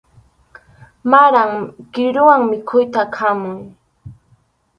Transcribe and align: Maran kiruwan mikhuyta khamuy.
Maran 1.11 1.53
kiruwan 1.93 2.41
mikhuyta 2.49 3.01
khamuy. 3.15 3.61